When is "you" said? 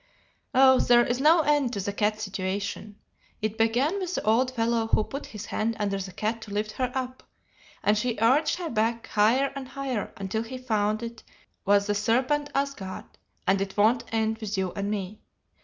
14.57-14.71